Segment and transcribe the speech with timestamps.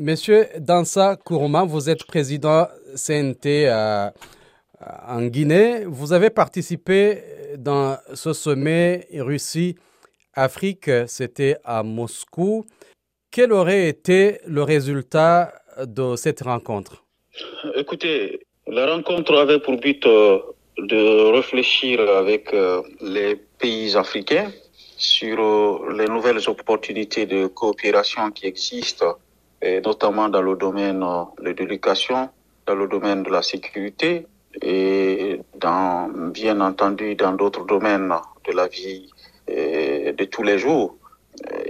[0.00, 2.66] Monsieur Dansa Kourouma, vous êtes président
[2.96, 4.08] CNT euh,
[5.06, 5.84] en Guinée.
[5.84, 7.18] Vous avez participé
[7.58, 12.64] dans ce sommet Russie-Afrique, c'était à Moscou.
[13.30, 15.52] Quel aurait été le résultat
[15.84, 17.04] de cette rencontre?
[17.74, 20.38] Écoutez, la rencontre avait pour but euh,
[20.78, 24.50] de réfléchir avec euh, les pays africains
[24.96, 29.18] sur les nouvelles opportunités de coopération qui existent,
[29.62, 32.30] notamment dans le domaine de l'éducation,
[32.66, 34.26] dans le domaine de la sécurité
[34.62, 38.12] et bien entendu dans d'autres domaines
[38.46, 39.10] de la vie
[39.48, 40.96] de tous les jours.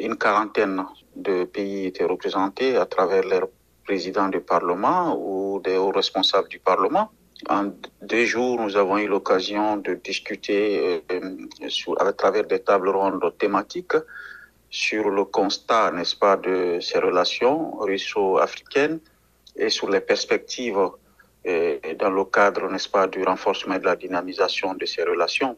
[0.00, 0.84] Une quarantaine
[1.16, 3.48] de pays étaient représentés à travers leurs
[3.84, 7.10] présidents du Parlement ou des hauts responsables du Parlement.
[7.48, 11.20] En deux jours, nous avons eu l'occasion de discuter euh,
[11.98, 13.96] à travers des tables rondes thématiques
[14.70, 19.00] sur le constat, n'est-ce pas, de ces relations russo-africaines
[19.56, 20.90] et sur les perspectives
[21.46, 25.56] euh, dans le cadre, n'est-ce pas, du renforcement et de la dynamisation de ces relations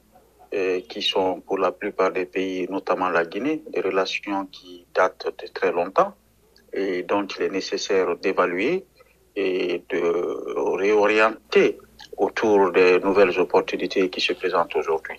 [0.54, 5.26] euh, qui sont pour la plupart des pays, notamment la Guinée, des relations qui datent
[5.26, 6.14] de très longtemps
[6.72, 8.86] et dont il est nécessaire d'évaluer
[9.36, 11.78] et de réorienter
[12.16, 15.16] autour des nouvelles opportunités qui se présentent aujourd'hui.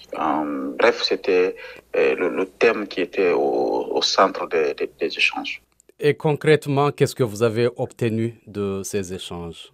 [0.78, 1.56] bref, c'était
[1.96, 5.62] euh, le, thème qui était au, centre des, échanges.
[6.00, 9.72] Et concrètement, qu'est-ce que vous avez obtenu de ces échanges?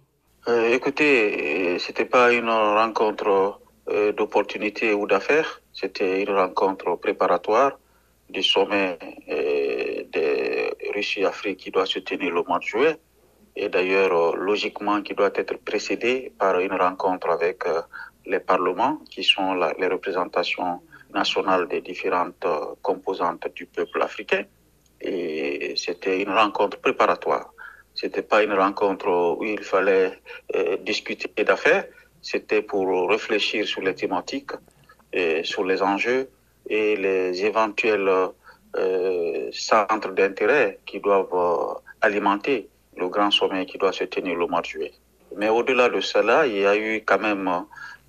[0.48, 7.78] Euh, Écoutez, c'était pas une rencontre euh, d'opportunités ou d'affaires, c'était une rencontre préparatoire
[8.30, 8.98] du sommet
[9.28, 12.96] euh, de Russie-Afrique qui doit se tenir le mois de juillet.
[13.56, 17.82] Et d'ailleurs euh, logiquement qui doit être précédé par une rencontre avec euh,
[18.26, 20.80] les parlements qui sont les représentations
[21.14, 22.46] nationales des différentes
[22.82, 24.44] composantes du peuple africain
[25.00, 27.52] et c'était une rencontre préparatoire.
[27.94, 30.20] C'était pas une rencontre où il fallait
[30.82, 31.86] discuter d'affaires,
[32.22, 34.52] c'était pour réfléchir sur les thématiques
[35.12, 36.28] et sur les enjeux
[36.68, 38.30] et les éventuels
[38.76, 44.46] euh, centres d'intérêt qui doivent euh, alimenter le grand sommet qui doit se tenir le
[44.46, 44.92] mois de juillet.
[45.36, 47.50] Mais au-delà de cela, il y a eu quand même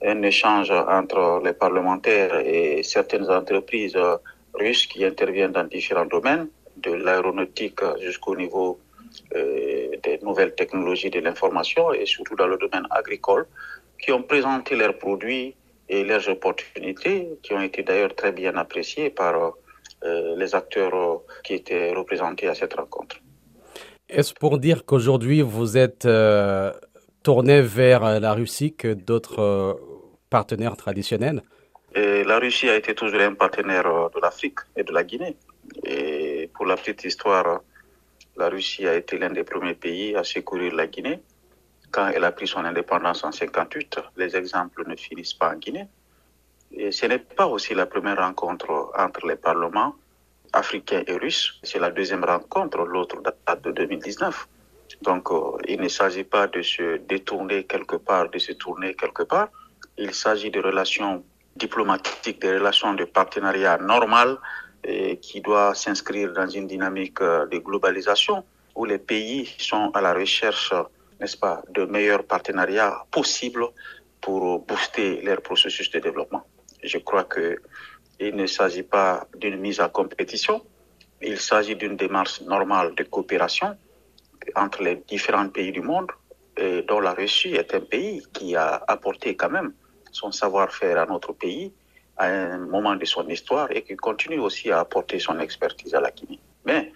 [0.03, 3.97] un échange entre les parlementaires et certaines entreprises
[4.53, 6.47] russes qui interviennent dans différents domaines,
[6.77, 8.79] de l'aéronautique jusqu'au niveau
[9.35, 13.45] euh, des nouvelles technologies de l'information et surtout dans le domaine agricole,
[13.99, 15.55] qui ont présenté leurs produits
[15.89, 19.53] et leurs opportunités, qui ont été d'ailleurs très bien appréciées par
[20.03, 23.17] euh, les acteurs qui étaient représentés à cette rencontre.
[24.09, 26.71] Est-ce pour dire qu'aujourd'hui vous êtes euh,
[27.23, 29.79] tourné vers la Russie que d'autres
[30.37, 31.41] partenaires traditionnels
[31.93, 33.83] et La Russie a été toujours un partenaire
[34.15, 35.35] de l'Afrique et de la Guinée.
[35.83, 37.59] Et pour la petite histoire,
[38.37, 41.19] la Russie a été l'un des premiers pays à secourir la Guinée
[41.91, 45.87] quand elle a pris son indépendance en 58, les exemples ne finissent pas en Guinée.
[46.89, 49.95] Ce n'est pas aussi la première rencontre entre les parlements
[50.53, 51.59] africains et russes.
[51.63, 54.47] C'est la deuxième rencontre, l'autre date de 2019.
[55.01, 59.23] Donc, euh, il ne s'agit pas de se détourner quelque part, de se tourner quelque
[59.23, 59.49] part.
[60.03, 61.23] Il s'agit de relations
[61.55, 64.29] diplomatiques, de relations de partenariat normal
[65.21, 70.13] qui doit s'inscrire dans une dynamique euh, de globalisation où les pays sont à la
[70.13, 70.73] recherche
[71.19, 73.65] n'est-ce pas, de meilleurs partenariats possibles
[74.21, 76.43] pour booster leur processus de développement.
[76.83, 80.65] Je crois qu'il ne s'agit pas d'une mise à compétition,
[81.21, 83.77] il s'agit d'une démarche normale de coopération
[84.55, 86.09] entre les différents pays du monde,
[86.87, 89.73] dont la Russie est un pays qui a apporté quand même
[90.11, 91.73] son savoir-faire à notre pays
[92.17, 96.01] à un moment de son histoire et qui continue aussi à apporter son expertise à
[96.01, 96.39] la Guinée.
[96.65, 96.91] Mais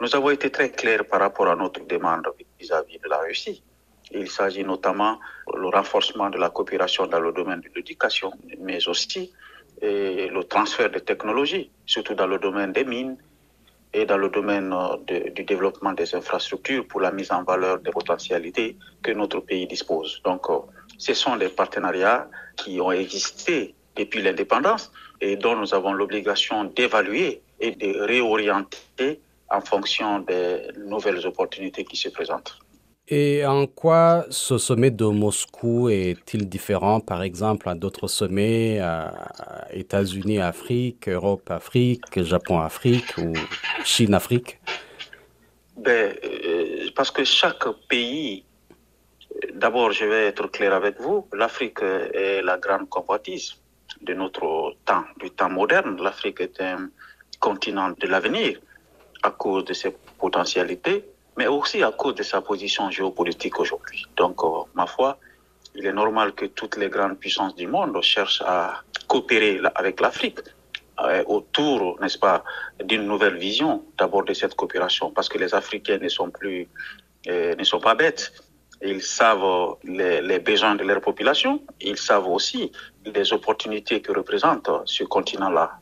[0.00, 2.26] nous avons été très clairs par rapport à notre demande
[2.60, 3.62] vis-à-vis de la Russie.
[4.12, 5.18] Il s'agit notamment
[5.54, 9.32] le renforcement de la coopération dans le domaine de l'éducation, mais aussi
[9.82, 13.16] le transfert de technologies, surtout dans le domaine des mines
[13.96, 17.90] et dans le domaine euh, du développement des infrastructures pour la mise en valeur des
[17.90, 20.20] potentialités que notre pays dispose.
[20.22, 20.58] Donc, euh,
[20.98, 24.90] ce sont des partenariats qui ont existé depuis l'indépendance
[25.20, 29.20] et dont nous avons l'obligation d'évaluer et de réorienter
[29.50, 32.58] en fonction des nouvelles opportunités qui se présentent.
[33.08, 38.80] Et en quoi ce sommet de Moscou est-il différent, par exemple, à d'autres sommets,
[39.70, 43.32] États-Unis, Afrique, Europe, Afrique, Japon, Afrique ou
[43.84, 44.58] Chine, Afrique?
[45.76, 48.44] Ben, euh, Parce que chaque pays,
[49.54, 53.56] d'abord, je vais être clair avec vous, l'Afrique est la grande convoitise
[54.00, 56.00] de notre temps, du temps moderne.
[56.02, 56.90] L'Afrique est un
[57.40, 58.58] continent de l'avenir
[59.22, 61.04] à cause de ses potentialités
[61.36, 64.06] mais aussi à cause de sa position géopolitique aujourd'hui.
[64.16, 65.18] Donc, euh, ma foi,
[65.74, 70.38] il est normal que toutes les grandes puissances du monde cherchent à coopérer avec l'Afrique
[71.00, 72.42] euh, autour, n'est-ce pas,
[72.82, 76.68] d'une nouvelle vision d'abord de cette coopération, parce que les Africains ne sont plus,
[77.28, 78.32] euh, ne sont pas bêtes.
[78.82, 81.62] Ils savent les, besoins de leur population.
[81.80, 82.72] Ils savent aussi
[83.04, 85.78] les opportunités que représente ce continent-là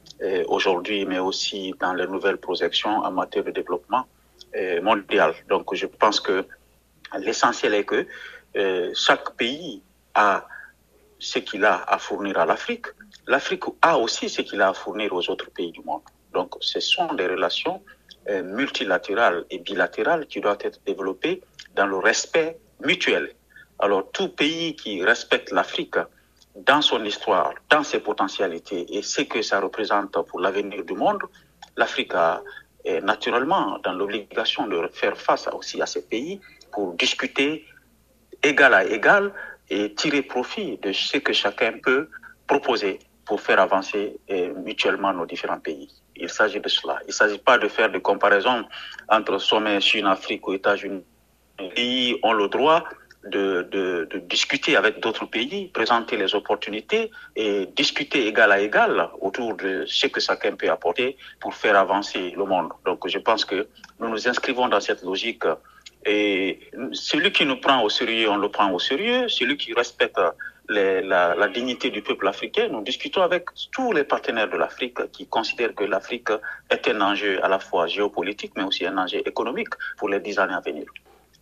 [0.46, 4.06] aujourd'hui, mais aussi dans les nouvelles projections en matière de développement
[4.56, 5.34] euh, mondial.
[5.48, 6.46] Donc, je pense que
[7.18, 8.06] l'essentiel est que
[8.56, 9.82] euh, chaque pays
[10.14, 10.46] a
[11.18, 12.86] ce qu'il a à fournir à l'Afrique.
[13.26, 16.02] L'Afrique a aussi ce qu'il a à fournir aux autres pays du monde.
[16.32, 17.82] Donc, ce sont des relations
[18.28, 21.42] euh, multilatérales et bilatérales qui doivent être développées
[21.74, 23.32] dans le respect mutuel.
[23.78, 25.96] Alors, tout pays qui respecte l'Afrique
[26.54, 31.22] dans son histoire, dans ses potentialités et ce que ça représente pour l'avenir du monde,
[31.76, 32.12] l'Afrique
[32.84, 36.40] est naturellement dans l'obligation de faire face aussi à ces pays
[36.72, 37.66] pour discuter
[38.42, 39.32] égal à égal
[39.70, 42.08] et tirer profit de ce que chacun peut
[42.46, 44.20] proposer pour faire avancer
[44.64, 45.88] mutuellement nos différents pays.
[46.14, 46.98] Il s'agit de cela.
[47.04, 48.64] Il ne s'agit pas de faire des comparaisons
[49.08, 51.04] entre sommet Chine-Afrique ou États-Unis.
[51.58, 52.84] Les pays ont le droit
[53.26, 59.84] de, discuter avec d'autres pays, présenter les opportunités et discuter égal à égal autour de
[59.86, 62.70] ce que chacun peut apporter pour faire avancer le monde.
[62.84, 63.68] Donc je pense que
[64.00, 65.44] nous nous inscrivons dans cette logique
[66.04, 66.60] et
[66.92, 69.28] celui qui nous prend au sérieux, on le prend au sérieux.
[69.28, 70.20] Celui qui respecte
[70.68, 75.26] la, la, dignité du peuple africain, nous discutons avec tous les partenaires de l'Afrique qui
[75.26, 76.28] considèrent que l'Afrique
[76.70, 80.38] est un enjeu à la fois géopolitique, mais aussi un enjeu économique pour les dix
[80.38, 80.86] années à venir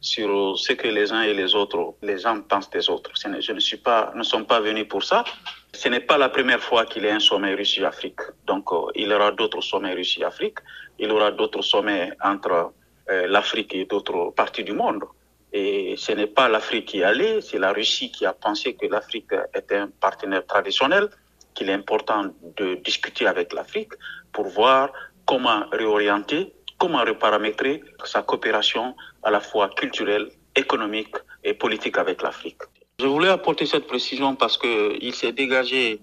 [0.02, 3.12] sur ce que les uns et les autres, les gens pensent des autres.
[3.14, 5.24] Je ne suis pas, nous ne sommes pas venus pour ça.
[5.72, 8.20] Ce n'est pas la première fois qu'il y a un sommet Russie-Afrique.
[8.44, 10.58] Donc, euh, il y aura d'autres sommets Russie-Afrique.
[10.98, 12.72] Il y aura d'autres sommets entre
[13.10, 15.04] euh, l'Afrique et d'autres parties du monde.
[15.52, 18.86] Et ce n'est pas l'Afrique qui est allée, c'est la Russie qui a pensé que
[18.86, 21.08] l'Afrique est un partenaire traditionnel,
[21.54, 22.24] qu'il est important
[22.56, 23.92] de discuter avec l'Afrique
[24.32, 24.90] pour voir
[25.26, 27.80] comment réorienter comment reparamétrer
[28.12, 30.26] sa coopération à la fois culturelle,
[30.56, 31.14] économique
[31.44, 32.62] et politique avec l'Afrique.
[32.98, 36.00] Je voulais apporter cette précision parce qu'il s'est dégagé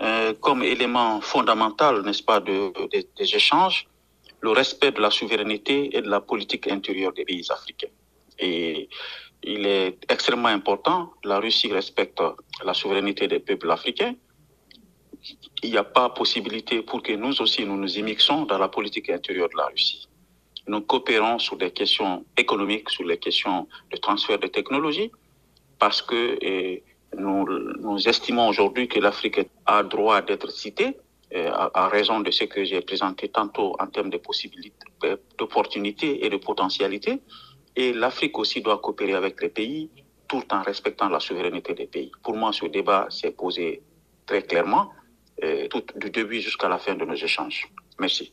[0.00, 2.58] euh, comme élément fondamental, n'est-ce pas, de,
[2.92, 3.88] de, des échanges,
[4.40, 7.94] le respect de la souveraineté et de la politique intérieure des pays africains.
[8.38, 8.88] Et
[9.42, 12.22] il est extrêmement important, la Russie respecte
[12.64, 14.14] la souveraineté des peuples africains.
[15.64, 19.10] Il n'y a pas possibilité pour que nous aussi nous nous immixons dans la politique
[19.10, 20.06] intérieure de la Russie
[20.66, 25.10] nous coopérons sur des questions économiques, sur les questions de transfert de technologie,
[25.78, 26.82] parce que eh,
[27.16, 30.96] nous, estimons aujourd'hui que l'Afrique a droit d'être citée
[31.32, 34.76] eh, à, raison de ce que j'ai présenté tantôt en termes de possibilités,
[35.38, 37.20] d'opportunités et de potentialités.
[37.76, 39.90] Et l'Afrique aussi doit coopérer avec les pays
[40.28, 42.12] tout en respectant la souveraineté des pays.
[42.22, 43.82] Pour moi, ce débat s'est posé
[44.26, 44.90] très clairement,
[45.42, 47.66] eh, du début jusqu'à la fin de nos échanges.
[47.98, 48.32] Merci.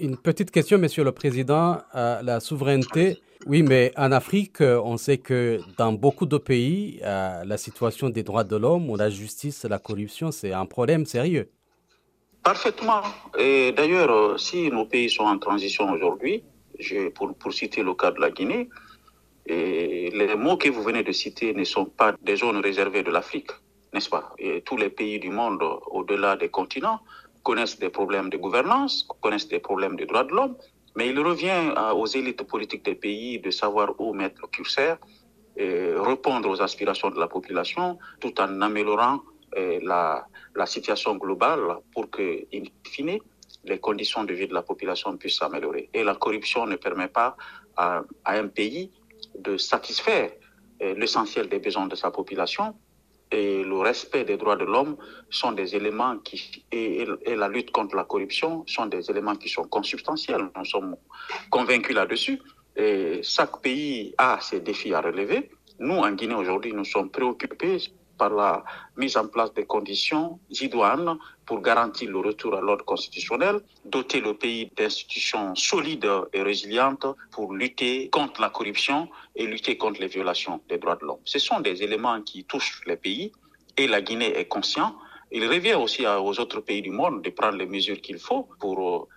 [0.00, 1.78] Une petite question, Monsieur le Président.
[1.94, 7.44] Euh, la souveraineté, oui, mais en Afrique, on sait que dans beaucoup de pays, euh,
[7.44, 11.50] la situation des droits de l'homme ou la justice, la corruption, c'est un problème sérieux.
[12.42, 13.02] Parfaitement.
[13.38, 16.42] Et d'ailleurs, si nos pays sont en transition aujourd'hui,
[17.14, 18.68] pour, pour citer le cas de la Guinée,
[19.46, 23.50] les mots que vous venez de citer ne sont pas des zones réservées de l'Afrique,
[23.92, 24.32] n'est-ce pas?
[24.38, 27.00] Et tous les pays du monde, au-delà des continents,
[27.44, 30.56] connaissent des problèmes de gouvernance, connaissent des problèmes de droits de l'homme,
[30.96, 31.62] mais il revient
[31.94, 34.98] aux élites politiques des pays de savoir où mettre le curseur,
[35.56, 39.20] et répondre aux aspirations de la population, tout en améliorant
[39.82, 43.18] la, la situation globale pour que, in fine,
[43.64, 45.88] les conditions de vie de la population puissent s'améliorer.
[45.94, 47.36] Et la corruption ne permet pas
[47.76, 48.90] à, à un pays
[49.38, 50.32] de satisfaire
[50.80, 52.74] l'essentiel des besoins de sa population
[53.34, 54.96] et le respect des droits de l'homme
[55.28, 59.64] sont des éléments qui, et, la lutte contre la corruption sont des éléments qui sont
[59.64, 60.48] consubstantiels.
[60.56, 60.96] Nous sommes
[61.50, 62.40] convaincus là-dessus.
[63.22, 65.50] Chaque pays a ses défis à relever.
[65.80, 67.78] Nous, en Guinée, aujourd'hui, nous sommes préoccupés
[68.16, 68.64] par la
[68.96, 74.34] mise en place des conditions idoines pour garantir le retour à l'ordre constitutionnel, doter le
[74.34, 80.60] pays d'institutions solides et résilientes pour lutter contre la corruption et lutter contre les violations
[80.68, 81.20] des droits de l'homme.
[81.24, 83.32] Ce sont des éléments qui touchent les pays
[83.76, 84.96] et la Guinée est conscient.
[85.30, 89.08] Il revient aussi aux autres pays du monde de prendre les mesures qu'il faut pour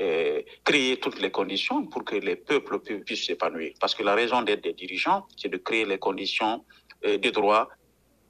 [0.00, 3.72] euh, créer toutes les conditions pour que les peuples puissent s'épanouir.
[3.80, 6.64] Parce que la raison d'être des dirigeants, c'est de créer les conditions
[7.04, 7.68] euh, des droits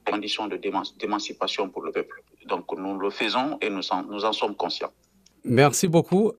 [0.04, 0.48] conditions
[0.98, 2.22] d'émancipation pour le peuple.
[2.46, 4.92] Donc nous le faisons et nous en, nous en sommes conscients.
[5.44, 6.32] Merci beaucoup.